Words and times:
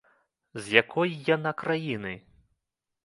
З 0.67 0.77
якой 0.81 1.11
яна 1.35 1.51
краіны? 1.63 2.17